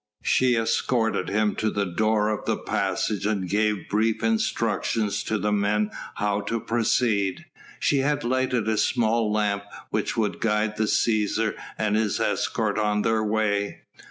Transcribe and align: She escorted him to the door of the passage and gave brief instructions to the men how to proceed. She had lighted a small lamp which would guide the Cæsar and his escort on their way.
She 0.23 0.55
escorted 0.55 1.29
him 1.29 1.53
to 1.57 1.69
the 1.69 1.85
door 1.85 2.29
of 2.29 2.45
the 2.47 2.57
passage 2.57 3.27
and 3.27 3.47
gave 3.47 3.87
brief 3.87 4.23
instructions 4.23 5.23
to 5.25 5.37
the 5.37 5.51
men 5.51 5.91
how 6.15 6.41
to 6.41 6.59
proceed. 6.59 7.45
She 7.79 7.97
had 7.99 8.23
lighted 8.23 8.67
a 8.67 8.79
small 8.79 9.31
lamp 9.31 9.61
which 9.91 10.17
would 10.17 10.39
guide 10.41 10.77
the 10.77 10.85
Cæsar 10.85 11.53
and 11.77 11.95
his 11.95 12.19
escort 12.19 12.79
on 12.79 13.03
their 13.03 13.23
way. 13.23 13.81